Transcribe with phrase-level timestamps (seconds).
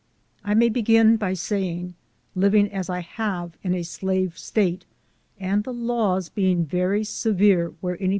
[0.43, 1.93] I may begin by saying,
[2.33, 4.83] living as I have in a slave State,
[5.39, 8.09] and the laws being very severe where any LIFE OF HARRIET TUBMAN.